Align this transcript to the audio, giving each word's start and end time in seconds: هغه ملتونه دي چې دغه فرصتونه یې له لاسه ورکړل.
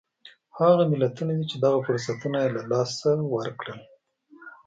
هغه 0.59 0.83
ملتونه 0.91 1.31
دي 1.37 1.45
چې 1.51 1.57
دغه 1.63 1.79
فرصتونه 1.87 2.37
یې 2.43 2.49
له 2.57 2.61
لاسه 2.71 3.09
ورکړل. 3.35 3.79